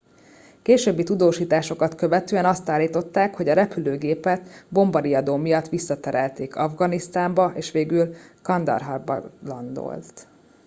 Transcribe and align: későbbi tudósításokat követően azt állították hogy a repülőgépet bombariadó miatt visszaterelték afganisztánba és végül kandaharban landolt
későbbi 0.61 1.03
tudósításokat 1.03 1.95
követően 1.95 2.45
azt 2.45 2.69
állították 2.69 3.35
hogy 3.35 3.49
a 3.49 3.53
repülőgépet 3.53 4.49
bombariadó 4.69 5.35
miatt 5.35 5.69
visszaterelték 5.69 6.55
afganisztánba 6.55 7.51
és 7.55 7.71
végül 7.71 8.13
kandaharban 8.41 9.31
landolt 9.45 10.27